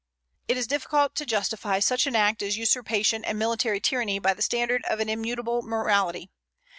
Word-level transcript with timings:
It 0.47 0.57
is 0.57 0.65
difficult 0.65 1.13
to 1.13 1.27
justify 1.27 1.77
such 1.79 2.07
an 2.07 2.15
act 2.15 2.41
as 2.41 2.57
usurpation 2.57 3.23
and 3.23 3.37
military 3.37 3.79
tyranny 3.79 4.17
by 4.17 4.33
the 4.33 4.41
standard 4.41 4.83
of 4.85 4.99
an 4.99 5.09
immutable 5.09 5.61
morality. 5.61 6.31